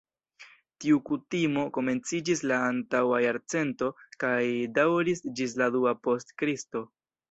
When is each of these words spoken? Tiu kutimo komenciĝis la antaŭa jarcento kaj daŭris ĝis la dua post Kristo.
Tiu 0.85 1.01
kutimo 1.09 1.65
komenciĝis 1.75 2.43
la 2.53 2.59
antaŭa 2.71 3.21
jarcento 3.27 3.93
kaj 4.27 4.43
daŭris 4.83 5.27
ĝis 5.39 5.59
la 5.65 5.73
dua 5.81 5.99
post 6.07 6.41
Kristo. 6.45 6.89